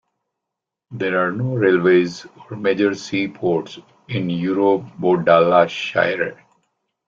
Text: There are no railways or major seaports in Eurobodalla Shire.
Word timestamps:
There 0.89 1.19
are 1.23 1.31
no 1.31 1.53
railways 1.53 2.25
or 2.49 2.57
major 2.57 2.95
seaports 2.95 3.77
in 4.07 4.29
Eurobodalla 4.29 5.69
Shire. 5.69 6.43